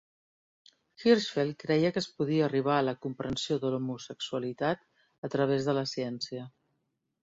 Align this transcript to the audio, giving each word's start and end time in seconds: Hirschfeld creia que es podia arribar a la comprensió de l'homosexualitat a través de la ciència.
Hirschfeld 1.03 1.59
creia 1.65 1.91
que 1.97 2.03
es 2.05 2.09
podia 2.15 2.47
arribar 2.47 2.79
a 2.79 2.87
la 2.89 2.97
comprensió 3.07 3.61
de 3.67 3.73
l'homosexualitat 3.77 4.87
a 5.31 5.35
través 5.39 5.71
de 5.73 5.81
la 5.83 5.89
ciència. 5.97 6.53